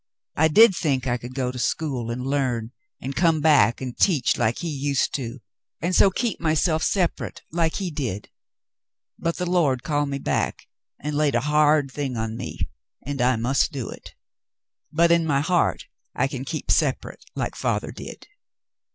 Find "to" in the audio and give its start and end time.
1.51-1.59, 5.13-5.41